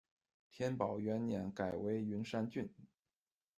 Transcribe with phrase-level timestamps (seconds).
[0.49, 2.67] 天宝元年改为云山郡。